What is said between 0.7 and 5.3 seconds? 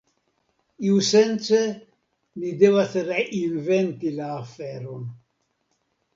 Iusence ni devas reinventi la aferon.